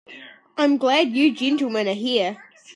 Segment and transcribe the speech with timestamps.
[0.57, 2.43] I'm glad you gentlemen are here.